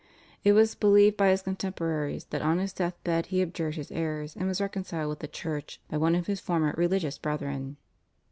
[0.43, 4.35] It was believed by his contemporaries that on his death bed he abjured his errors,
[4.35, 7.77] and was reconciled with the Church by one of his former religious brethren.